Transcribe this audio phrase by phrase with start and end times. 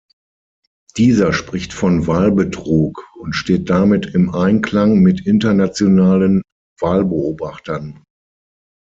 [0.97, 6.41] Dieser spricht von Wahlbetrug und steht damit im Einklang mit internationalen
[6.79, 8.03] Wahlbeobachtern.